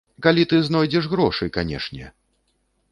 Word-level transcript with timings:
Калі 0.25 0.43
ты 0.53 0.61
знойдзеш 0.69 1.11
грошы, 1.13 1.51
канешне! 1.59 2.13